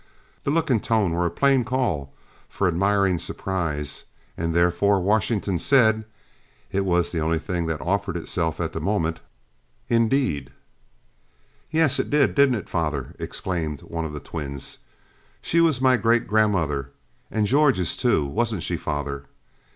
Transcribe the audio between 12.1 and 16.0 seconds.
didn't it father!" exclaimed one of the twins. "She was my